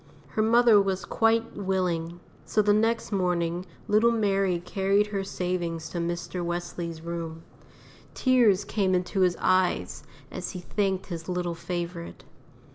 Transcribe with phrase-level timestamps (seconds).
[0.29, 5.99] Her mother was quite willing; so the next morning little Mary carried her savings to
[5.99, 6.43] Mr.
[6.43, 7.43] Wesley's room.
[8.15, 12.23] Tears came into his eyes as he thanked his little favourite.